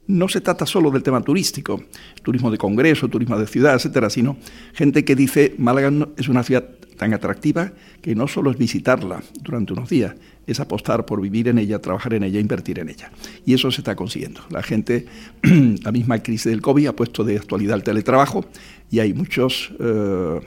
No 0.06 0.30
se 0.30 0.40
trata 0.40 0.64
solo 0.64 0.90
del 0.90 1.02
tema 1.02 1.20
turístico, 1.20 1.84
turismo 2.22 2.50
de 2.50 2.56
congreso, 2.56 3.08
turismo 3.08 3.38
de 3.38 3.46
ciudad, 3.46 3.74
etcétera, 3.74 4.08
sino 4.08 4.38
gente 4.72 5.04
que 5.04 5.14
dice 5.14 5.54
Málaga 5.58 5.92
es 6.16 6.28
una 6.28 6.44
ciudad 6.44 6.64
tan 7.02 7.14
atractiva 7.14 7.72
que 8.00 8.14
no 8.14 8.28
solo 8.28 8.52
es 8.52 8.56
visitarla 8.56 9.24
durante 9.40 9.72
unos 9.72 9.88
días, 9.88 10.14
es 10.46 10.60
apostar 10.60 11.04
por 11.04 11.20
vivir 11.20 11.48
en 11.48 11.58
ella, 11.58 11.80
trabajar 11.80 12.14
en 12.14 12.22
ella, 12.22 12.38
invertir 12.38 12.78
en 12.78 12.90
ella. 12.90 13.10
Y 13.44 13.54
eso 13.54 13.72
se 13.72 13.80
está 13.80 13.96
consiguiendo. 13.96 14.40
La 14.50 14.62
gente, 14.62 15.06
la 15.42 15.90
misma 15.90 16.22
crisis 16.22 16.52
del 16.52 16.62
COVID 16.62 16.86
ha 16.86 16.94
puesto 16.94 17.24
de 17.24 17.38
actualidad 17.38 17.74
el 17.74 17.82
teletrabajo 17.82 18.44
y 18.88 19.00
hay 19.00 19.14
muchos 19.14 19.72
eh, 19.80 20.40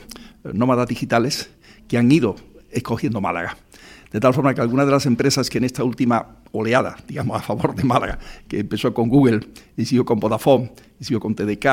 nómadas 0.54 0.88
digitales 0.88 1.50
que 1.90 1.98
han 1.98 2.10
ido 2.10 2.38
escogiendo 2.72 3.20
Málaga. 3.20 3.58
De 4.14 4.22
tal 4.22 4.34
forma 4.34 4.54
que 4.54 4.62
algunas 4.62 4.86
de 4.86 4.94
las 4.94 5.06
empresas 5.06 5.50
que 5.50 5.58
en 5.58 5.66
esta 5.66 5.84
última 5.84 6.38
oleada, 6.54 6.96
digamos, 7.06 7.36
a 7.36 7.42
favor 7.42 7.76
de 7.76 7.84
Málaga, 7.84 8.18
que 8.48 8.60
empezó 8.60 8.94
con 8.94 9.10
Google 9.10 9.42
y 9.76 9.84
siguió 9.84 10.06
con 10.06 10.22
Vodafone 10.22 10.72
y 11.02 11.04
siguió 11.04 11.20
con 11.20 11.36
TDK, 11.36 11.66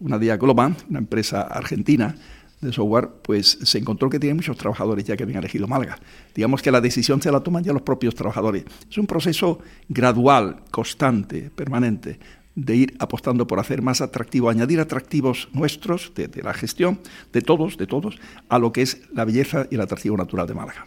una 0.00 0.18
día 0.18 0.38
Global, 0.38 0.74
una 0.88 1.00
empresa 1.00 1.42
argentina 1.42 2.16
de 2.62 2.72
software, 2.72 3.08
pues 3.22 3.58
se 3.62 3.78
encontró 3.78 4.08
que 4.08 4.18
tiene 4.18 4.34
muchos 4.34 4.56
trabajadores 4.56 5.04
ya 5.04 5.16
que 5.16 5.24
habían 5.24 5.40
elegido 5.40 5.66
Málaga. 5.66 5.98
Digamos 6.34 6.62
que 6.62 6.70
la 6.70 6.80
decisión 6.80 7.20
se 7.20 7.30
la 7.30 7.40
toman 7.40 7.64
ya 7.64 7.72
los 7.72 7.82
propios 7.82 8.14
trabajadores. 8.14 8.64
Es 8.90 8.96
un 8.96 9.06
proceso 9.06 9.58
gradual, 9.88 10.62
constante, 10.70 11.50
permanente, 11.54 12.18
de 12.54 12.76
ir 12.76 12.96
apostando 12.98 13.46
por 13.46 13.58
hacer 13.58 13.82
más 13.82 14.00
atractivo, 14.00 14.48
añadir 14.48 14.80
atractivos 14.80 15.48
nuestros 15.52 16.12
de, 16.14 16.28
de 16.28 16.42
la 16.42 16.54
gestión, 16.54 17.00
de 17.32 17.42
todos, 17.42 17.76
de 17.76 17.86
todos, 17.86 18.18
a 18.48 18.58
lo 18.58 18.72
que 18.72 18.82
es 18.82 19.02
la 19.12 19.24
belleza 19.24 19.66
y 19.70 19.74
el 19.74 19.80
atractivo 19.80 20.16
natural 20.16 20.46
de 20.46 20.54
Málaga. 20.54 20.86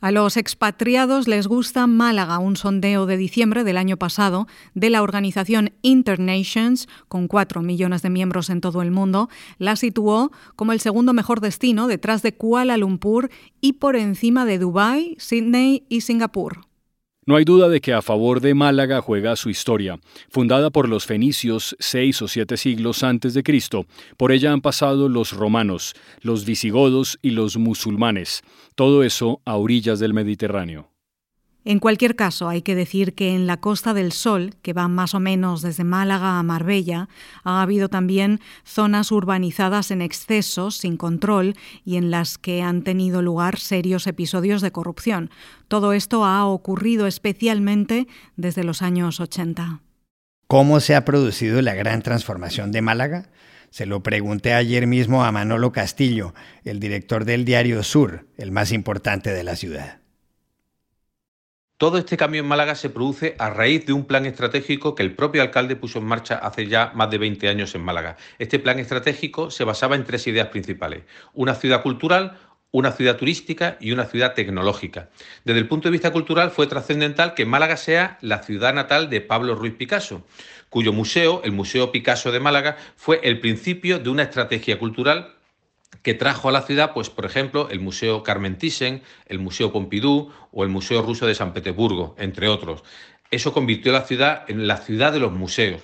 A 0.00 0.12
los 0.12 0.36
expatriados 0.36 1.26
les 1.26 1.48
gusta 1.48 1.88
Málaga, 1.88 2.38
un 2.38 2.56
sondeo 2.56 3.04
de 3.06 3.16
diciembre 3.16 3.64
del 3.64 3.76
año 3.76 3.96
pasado 3.96 4.46
de 4.74 4.90
la 4.90 5.02
organización 5.02 5.72
Internations, 5.82 6.88
con 7.08 7.26
cuatro 7.26 7.62
millones 7.62 8.02
de 8.02 8.10
miembros 8.10 8.48
en 8.48 8.60
todo 8.60 8.82
el 8.82 8.92
mundo, 8.92 9.28
la 9.58 9.74
situó 9.74 10.30
como 10.54 10.72
el 10.72 10.78
segundo 10.78 11.12
mejor 11.14 11.40
destino 11.40 11.88
detrás 11.88 12.22
de 12.22 12.32
Kuala 12.32 12.76
Lumpur 12.76 13.28
y 13.60 13.72
por 13.74 13.96
encima 13.96 14.44
de 14.44 14.58
Dubái, 14.58 15.16
Sydney 15.18 15.84
y 15.88 16.02
Singapur. 16.02 16.67
No 17.28 17.36
hay 17.36 17.44
duda 17.44 17.68
de 17.68 17.82
que 17.82 17.92
a 17.92 18.00
favor 18.00 18.40
de 18.40 18.54
Málaga 18.54 19.02
juega 19.02 19.36
su 19.36 19.50
historia. 19.50 20.00
Fundada 20.30 20.70
por 20.70 20.88
los 20.88 21.04
fenicios 21.04 21.76
seis 21.78 22.22
o 22.22 22.26
siete 22.26 22.56
siglos 22.56 23.02
antes 23.02 23.34
de 23.34 23.42
Cristo, 23.42 23.84
por 24.16 24.32
ella 24.32 24.50
han 24.50 24.62
pasado 24.62 25.10
los 25.10 25.34
romanos, 25.34 25.92
los 26.22 26.46
visigodos 26.46 27.18
y 27.20 27.32
los 27.32 27.58
musulmanes, 27.58 28.40
todo 28.76 29.02
eso 29.02 29.42
a 29.44 29.56
orillas 29.56 30.00
del 30.00 30.14
Mediterráneo. 30.14 30.88
En 31.68 31.80
cualquier 31.80 32.16
caso, 32.16 32.48
hay 32.48 32.62
que 32.62 32.74
decir 32.74 33.12
que 33.12 33.34
en 33.34 33.46
la 33.46 33.58
Costa 33.58 33.92
del 33.92 34.12
Sol, 34.12 34.54
que 34.62 34.72
va 34.72 34.88
más 34.88 35.14
o 35.14 35.20
menos 35.20 35.60
desde 35.60 35.84
Málaga 35.84 36.38
a 36.38 36.42
Marbella, 36.42 37.10
ha 37.44 37.60
habido 37.60 37.90
también 37.90 38.40
zonas 38.64 39.12
urbanizadas 39.12 39.90
en 39.90 40.00
exceso, 40.00 40.70
sin 40.70 40.96
control, 40.96 41.56
y 41.84 41.98
en 41.98 42.10
las 42.10 42.38
que 42.38 42.62
han 42.62 42.84
tenido 42.84 43.20
lugar 43.20 43.58
serios 43.58 44.06
episodios 44.06 44.62
de 44.62 44.72
corrupción. 44.72 45.28
Todo 45.68 45.92
esto 45.92 46.24
ha 46.24 46.46
ocurrido 46.46 47.06
especialmente 47.06 48.06
desde 48.36 48.64
los 48.64 48.80
años 48.80 49.20
80. 49.20 49.82
¿Cómo 50.46 50.80
se 50.80 50.94
ha 50.94 51.04
producido 51.04 51.60
la 51.60 51.74
gran 51.74 52.00
transformación 52.00 52.72
de 52.72 52.80
Málaga? 52.80 53.28
Se 53.68 53.84
lo 53.84 54.02
pregunté 54.02 54.54
ayer 54.54 54.86
mismo 54.86 55.22
a 55.22 55.32
Manolo 55.32 55.70
Castillo, 55.70 56.32
el 56.64 56.80
director 56.80 57.26
del 57.26 57.44
diario 57.44 57.82
Sur, 57.82 58.26
el 58.38 58.52
más 58.52 58.72
importante 58.72 59.32
de 59.34 59.44
la 59.44 59.54
ciudad. 59.54 59.97
Todo 61.78 61.98
este 61.98 62.16
cambio 62.16 62.40
en 62.40 62.48
Málaga 62.48 62.74
se 62.74 62.90
produce 62.90 63.36
a 63.38 63.50
raíz 63.50 63.86
de 63.86 63.92
un 63.92 64.04
plan 64.04 64.26
estratégico 64.26 64.96
que 64.96 65.04
el 65.04 65.14
propio 65.14 65.42
alcalde 65.42 65.76
puso 65.76 66.00
en 66.00 66.06
marcha 66.06 66.34
hace 66.34 66.66
ya 66.66 66.90
más 66.96 67.08
de 67.08 67.18
20 67.18 67.48
años 67.48 67.72
en 67.76 67.82
Málaga. 67.82 68.16
Este 68.40 68.58
plan 68.58 68.80
estratégico 68.80 69.52
se 69.52 69.62
basaba 69.62 69.94
en 69.94 70.02
tres 70.02 70.26
ideas 70.26 70.48
principales. 70.48 71.04
Una 71.34 71.54
ciudad 71.54 71.84
cultural, 71.84 72.36
una 72.72 72.90
ciudad 72.90 73.16
turística 73.16 73.76
y 73.80 73.92
una 73.92 74.06
ciudad 74.06 74.34
tecnológica. 74.34 75.10
Desde 75.44 75.60
el 75.60 75.68
punto 75.68 75.86
de 75.86 75.92
vista 75.92 76.10
cultural 76.10 76.50
fue 76.50 76.66
trascendental 76.66 77.34
que 77.34 77.46
Málaga 77.46 77.76
sea 77.76 78.18
la 78.22 78.42
ciudad 78.42 78.74
natal 78.74 79.08
de 79.08 79.20
Pablo 79.20 79.54
Ruiz 79.54 79.74
Picasso, 79.74 80.26
cuyo 80.70 80.92
museo, 80.92 81.42
el 81.44 81.52
Museo 81.52 81.92
Picasso 81.92 82.32
de 82.32 82.40
Málaga, 82.40 82.76
fue 82.96 83.20
el 83.22 83.38
principio 83.38 84.00
de 84.00 84.10
una 84.10 84.24
estrategia 84.24 84.80
cultural 84.80 85.37
que 86.02 86.14
trajo 86.14 86.48
a 86.48 86.52
la 86.52 86.62
ciudad, 86.62 86.92
pues, 86.94 87.10
por 87.10 87.26
ejemplo, 87.26 87.68
el 87.70 87.80
Museo 87.80 88.22
Carmen 88.22 88.56
Thyssen, 88.56 89.02
el 89.26 89.38
Museo 89.38 89.72
Pompidou 89.72 90.30
o 90.52 90.62
el 90.64 90.70
Museo 90.70 91.02
Ruso 91.02 91.26
de 91.26 91.34
San 91.34 91.52
Petersburgo, 91.52 92.14
entre 92.18 92.48
otros. 92.48 92.82
Eso 93.30 93.52
convirtió 93.52 93.94
a 93.94 94.00
la 94.00 94.06
ciudad 94.06 94.44
en 94.48 94.66
la 94.66 94.78
ciudad 94.78 95.12
de 95.12 95.20
los 95.20 95.32
museos. 95.32 95.82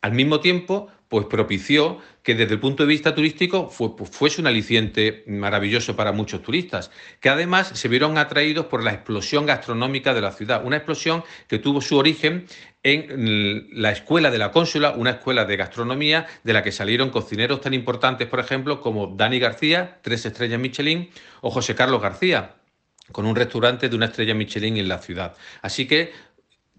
Al 0.00 0.12
mismo 0.12 0.40
tiempo, 0.40 0.88
pues 1.08 1.26
propició 1.26 1.98
que 2.22 2.34
desde 2.34 2.54
el 2.54 2.60
punto 2.60 2.82
de 2.82 2.88
vista 2.88 3.14
turístico 3.14 3.68
fue, 3.70 3.96
pues, 3.96 4.10
fuese 4.10 4.40
un 4.40 4.46
aliciente 4.46 5.24
maravilloso 5.26 5.96
para 5.96 6.12
muchos 6.12 6.42
turistas, 6.42 6.90
que 7.20 7.30
además 7.30 7.68
se 7.68 7.88
vieron 7.88 8.18
atraídos 8.18 8.66
por 8.66 8.84
la 8.84 8.92
explosión 8.92 9.46
gastronómica 9.46 10.12
de 10.12 10.20
la 10.20 10.32
ciudad, 10.32 10.64
una 10.64 10.76
explosión 10.76 11.24
que 11.48 11.58
tuvo 11.58 11.80
su 11.80 11.96
origen 11.96 12.46
en 12.92 13.68
la 13.72 13.90
escuela 13.90 14.30
de 14.30 14.38
la 14.38 14.50
cónsula, 14.50 14.92
una 14.92 15.10
escuela 15.10 15.44
de 15.44 15.56
gastronomía 15.56 16.26
de 16.44 16.52
la 16.52 16.62
que 16.62 16.72
salieron 16.72 17.10
cocineros 17.10 17.60
tan 17.60 17.74
importantes, 17.74 18.28
por 18.28 18.40
ejemplo, 18.40 18.80
como 18.80 19.08
Dani 19.08 19.38
García, 19.38 19.98
tres 20.02 20.26
estrellas 20.26 20.60
Michelin, 20.60 21.10
o 21.40 21.50
José 21.50 21.74
Carlos 21.74 22.02
García, 22.02 22.54
con 23.12 23.26
un 23.26 23.36
restaurante 23.36 23.88
de 23.88 23.96
una 23.96 24.06
estrella 24.06 24.34
Michelin 24.34 24.76
en 24.76 24.88
la 24.88 24.98
ciudad. 24.98 25.34
Así 25.62 25.86
que 25.86 26.12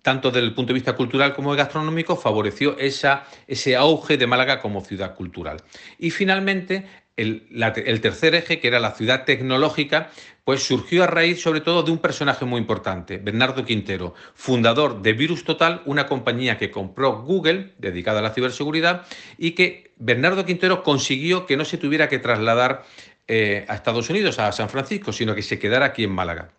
tanto 0.01 0.31
desde 0.31 0.47
el 0.47 0.53
punto 0.53 0.69
de 0.69 0.75
vista 0.75 0.95
cultural 0.95 1.35
como 1.35 1.55
gastronómico, 1.55 2.15
favoreció 2.15 2.77
ese 2.77 3.75
auge 3.75 4.17
de 4.17 4.27
Málaga 4.27 4.59
como 4.59 4.81
ciudad 4.81 5.15
cultural. 5.15 5.61
Y 5.97 6.11
finalmente, 6.11 6.85
el, 7.15 7.47
el, 7.85 8.01
tercer 8.01 8.35
eje, 8.35 8.59
que 8.59 8.67
era 8.67 8.79
la 8.79 8.91
ciudad 8.91 9.25
tecnológica, 9.25 10.09
pues 10.45 10.63
surgió 10.63 11.03
a 11.03 11.07
raíz 11.07 11.41
sobre 11.41 11.61
todo 11.61 11.83
de 11.83 11.91
un 11.91 11.97
personaje 11.97 12.45
muy 12.45 12.59
importante, 12.59 13.17
Bernardo 13.17 13.65
Quintero, 13.65 14.13
fundador 14.33 15.01
de 15.01 15.13
Virus 15.13 15.43
Total, 15.43 15.81
una 15.85 16.07
compañía 16.07 16.57
que 16.57 16.71
compró 16.71 17.21
Google, 17.21 17.73
dedicada 17.77 18.19
a 18.19 18.23
la 18.23 18.33
ciberseguridad, 18.33 19.05
y 19.37 19.51
que 19.51 19.91
Bernardo 19.97 20.45
Quintero 20.45 20.81
consiguió 20.81 21.45
que 21.45 21.57
no 21.57 21.65
se 21.65 21.77
tuviera 21.77 22.07
que 22.07 22.19
trasladar 22.19 22.83
eh, 23.27 23.65
a 23.67 23.75
Estados 23.75 24.09
Unidos, 24.09 24.39
a 24.39 24.51
San 24.51 24.69
Francisco, 24.69 25.11
sino 25.11 25.35
que 25.35 25.43
se 25.43 25.59
quedara 25.59 25.85
aquí 25.85 26.05
en 26.05 26.11
Málaga. 26.11 26.49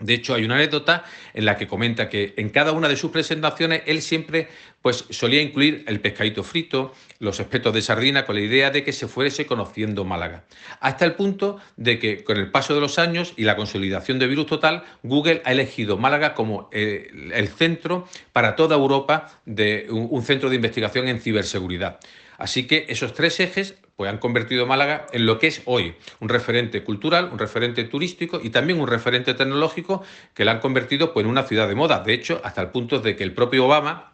De 0.00 0.12
hecho, 0.12 0.34
hay 0.34 0.44
una 0.44 0.56
anécdota 0.56 1.04
en 1.34 1.44
la 1.44 1.56
que 1.56 1.68
comenta 1.68 2.08
que 2.08 2.34
en 2.36 2.48
cada 2.48 2.72
una 2.72 2.88
de 2.88 2.96
sus 2.96 3.12
presentaciones 3.12 3.82
él 3.86 4.02
siempre 4.02 4.48
pues, 4.82 5.04
solía 5.10 5.40
incluir 5.40 5.84
el 5.86 6.00
pescadito 6.00 6.42
frito, 6.42 6.92
los 7.20 7.38
espetos 7.38 7.72
de 7.72 7.80
sardina, 7.80 8.26
con 8.26 8.34
la 8.34 8.40
idea 8.40 8.72
de 8.72 8.82
que 8.82 8.92
se 8.92 9.06
fuese 9.06 9.46
conociendo 9.46 10.04
Málaga. 10.04 10.44
Hasta 10.80 11.04
el 11.04 11.14
punto 11.14 11.58
de 11.76 12.00
que 12.00 12.24
con 12.24 12.38
el 12.38 12.50
paso 12.50 12.74
de 12.74 12.80
los 12.80 12.98
años 12.98 13.34
y 13.36 13.44
la 13.44 13.54
consolidación 13.54 14.18
de 14.18 14.26
Virus 14.26 14.46
Total, 14.46 14.82
Google 15.04 15.42
ha 15.44 15.52
elegido 15.52 15.96
Málaga 15.96 16.34
como 16.34 16.68
eh, 16.72 17.12
el 17.32 17.46
centro 17.46 18.08
para 18.32 18.56
toda 18.56 18.74
Europa 18.74 19.40
de 19.46 19.86
un 19.90 20.22
centro 20.24 20.50
de 20.50 20.56
investigación 20.56 21.06
en 21.06 21.20
ciberseguridad. 21.20 22.00
Así 22.36 22.66
que 22.66 22.86
esos 22.88 23.14
tres 23.14 23.38
ejes 23.38 23.76
pues 23.96 24.10
han 24.10 24.18
convertido 24.18 24.66
Málaga 24.66 25.06
en 25.12 25.26
lo 25.26 25.38
que 25.38 25.46
es 25.46 25.62
hoy, 25.66 25.94
un 26.20 26.28
referente 26.28 26.82
cultural, 26.82 27.30
un 27.32 27.38
referente 27.38 27.84
turístico 27.84 28.40
y 28.42 28.50
también 28.50 28.80
un 28.80 28.88
referente 28.88 29.34
tecnológico 29.34 30.02
que 30.34 30.44
la 30.44 30.52
han 30.52 30.60
convertido 30.60 31.12
pues, 31.12 31.24
en 31.24 31.30
una 31.30 31.44
ciudad 31.44 31.68
de 31.68 31.74
moda. 31.74 32.00
De 32.00 32.12
hecho, 32.12 32.40
hasta 32.44 32.62
el 32.62 32.68
punto 32.70 33.00
de 33.00 33.16
que 33.16 33.24
el 33.24 33.34
propio 33.34 33.66
Obama, 33.66 34.12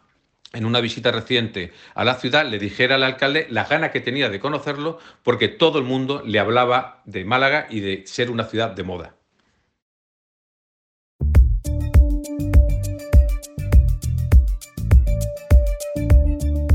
en 0.53 0.65
una 0.65 0.81
visita 0.81 1.11
reciente 1.11 1.71
a 1.95 2.03
la 2.03 2.15
ciudad, 2.15 2.45
le 2.45 2.59
dijera 2.59 2.95
al 2.95 3.03
alcalde 3.03 3.47
las 3.49 3.69
ganas 3.69 3.91
que 3.91 4.01
tenía 4.01 4.29
de 4.29 4.39
conocerlo 4.39 4.99
porque 5.23 5.47
todo 5.47 5.79
el 5.79 5.85
mundo 5.85 6.21
le 6.25 6.39
hablaba 6.39 7.01
de 7.05 7.25
Málaga 7.25 7.67
y 7.69 7.79
de 7.79 8.03
ser 8.05 8.29
una 8.29 8.43
ciudad 8.43 8.71
de 8.71 8.83
moda. 8.83 9.20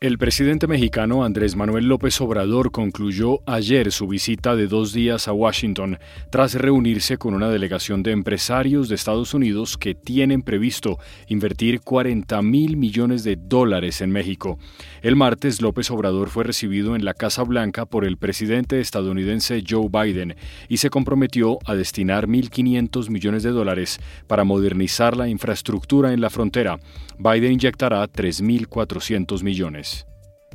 El 0.00 0.16
presidente 0.16 0.68
mexicano 0.68 1.24
Andrés 1.24 1.56
Manuel 1.56 1.88
López 1.88 2.20
Obrador 2.20 2.70
concluyó 2.70 3.40
ayer 3.46 3.90
su 3.90 4.06
visita 4.06 4.54
de 4.54 4.68
dos 4.68 4.92
días 4.92 5.26
a 5.26 5.32
Washington 5.32 5.98
tras 6.30 6.54
reunirse 6.54 7.18
con 7.18 7.34
una 7.34 7.48
delegación 7.48 8.04
de 8.04 8.12
empresarios 8.12 8.88
de 8.88 8.94
Estados 8.94 9.34
Unidos 9.34 9.76
que 9.76 9.96
tienen 9.96 10.42
previsto 10.42 11.00
invertir 11.26 11.80
40 11.80 12.40
mil 12.42 12.76
millones 12.76 13.24
de 13.24 13.34
dólares 13.34 14.00
en 14.00 14.12
México. 14.12 14.60
El 15.02 15.16
martes 15.16 15.60
López 15.60 15.90
Obrador 15.90 16.28
fue 16.28 16.44
recibido 16.44 16.94
en 16.94 17.04
la 17.04 17.14
Casa 17.14 17.42
Blanca 17.42 17.84
por 17.84 18.04
el 18.04 18.18
presidente 18.18 18.78
estadounidense 18.78 19.64
Joe 19.68 19.88
Biden 19.90 20.36
y 20.68 20.76
se 20.76 20.90
comprometió 20.90 21.58
a 21.66 21.74
destinar 21.74 22.28
1.500 22.28 23.10
millones 23.10 23.42
de 23.42 23.50
dólares 23.50 23.98
para 24.28 24.44
modernizar 24.44 25.16
la 25.16 25.26
infraestructura 25.26 26.12
en 26.12 26.20
la 26.20 26.30
frontera. 26.30 26.78
Biden 27.18 27.50
inyectará 27.50 28.06
3.400 28.06 29.42
millones. 29.42 29.87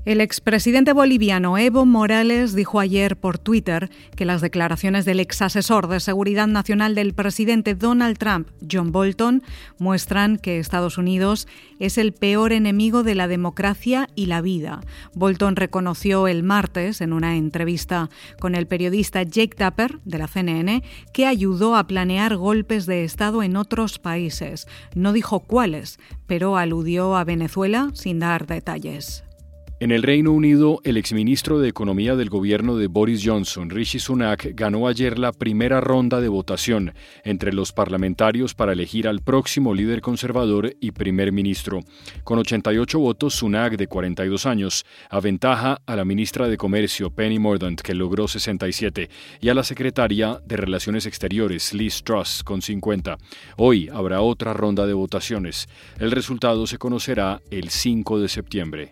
El 0.05 0.19
expresidente 0.19 0.91
boliviano 0.91 1.57
Evo 1.57 1.85
Morales 1.85 2.53
dijo 2.53 2.81
ayer 2.81 3.15
por 3.15 3.37
Twitter 3.37 3.89
que 4.17 4.25
las 4.25 4.41
declaraciones 4.41 5.05
del 5.05 5.21
ex 5.21 5.41
asesor 5.41 5.87
de 5.87 6.01
seguridad 6.01 6.47
nacional 6.47 6.93
del 6.93 7.13
presidente 7.13 7.73
Donald 7.73 8.17
Trump, 8.17 8.49
John 8.69 8.91
Bolton, 8.91 9.43
muestran 9.79 10.35
que 10.35 10.59
Estados 10.59 10.97
Unidos 10.97 11.47
es 11.79 11.97
el 11.97 12.11
peor 12.11 12.51
enemigo 12.51 13.03
de 13.03 13.15
la 13.15 13.29
democracia 13.29 14.09
y 14.13 14.25
la 14.25 14.41
vida. 14.41 14.81
Bolton 15.13 15.55
reconoció 15.55 16.27
el 16.27 16.43
martes, 16.43 16.99
en 16.99 17.13
una 17.13 17.37
entrevista 17.37 18.09
con 18.41 18.55
el 18.55 18.67
periodista 18.67 19.23
Jake 19.23 19.55
Tapper 19.55 20.01
de 20.03 20.17
la 20.17 20.27
CNN, 20.27 20.83
que 21.13 21.27
ayudó 21.27 21.77
a 21.77 21.87
planear 21.87 22.35
golpes 22.35 22.85
de 22.87 23.05
Estado 23.05 23.41
en 23.41 23.55
otros 23.55 23.99
países. 23.99 24.67
No 24.95 25.13
dijo 25.13 25.39
cuáles, 25.39 25.97
pero 26.27 26.57
aludió 26.57 27.15
a 27.15 27.23
Venezuela 27.23 27.89
sin 27.93 28.19
dar 28.19 28.47
detalles. 28.47 29.23
En 29.83 29.91
el 29.91 30.01
Reino 30.01 30.31
Unido, 30.31 30.79
el 30.85 30.95
exministro 30.95 31.59
de 31.59 31.67
Economía 31.67 32.15
del 32.15 32.29
gobierno 32.29 32.77
de 32.77 32.87
Boris 32.87 33.21
Johnson, 33.21 33.69
Rishi 33.69 33.99
Sunak, 33.99 34.51
ganó 34.55 34.87
ayer 34.87 35.19
la 35.19 35.33
primera 35.33 35.81
ronda 35.81 36.21
de 36.21 36.29
votación 36.29 36.93
entre 37.25 37.51
los 37.51 37.73
parlamentarios 37.73 38.53
para 38.53 38.71
elegir 38.71 39.09
al 39.09 39.19
próximo 39.19 39.73
líder 39.73 39.99
conservador 39.99 40.73
y 40.79 40.91
primer 40.91 41.33
ministro. 41.33 41.81
Con 42.23 42.39
88 42.39 42.97
votos, 42.97 43.33
Sunak, 43.33 43.75
de 43.75 43.87
42 43.87 44.45
años, 44.45 44.85
aventaja 45.09 45.81
a 45.85 45.97
la 45.97 46.05
ministra 46.05 46.47
de 46.47 46.55
Comercio, 46.55 47.09
Penny 47.09 47.37
Mordaunt, 47.37 47.81
que 47.81 47.93
logró 47.93 48.29
67, 48.29 49.09
y 49.41 49.49
a 49.49 49.53
la 49.53 49.65
secretaria 49.65 50.39
de 50.45 50.55
Relaciones 50.55 51.05
Exteriores, 51.05 51.73
Liz 51.73 52.03
Truss, 52.05 52.41
con 52.45 52.61
50. 52.61 53.17
Hoy 53.57 53.89
habrá 53.91 54.21
otra 54.21 54.53
ronda 54.53 54.87
de 54.87 54.93
votaciones. 54.93 55.67
El 55.99 56.11
resultado 56.11 56.67
se 56.67 56.77
conocerá 56.77 57.41
el 57.51 57.69
5 57.69 58.21
de 58.21 58.29
septiembre. 58.29 58.91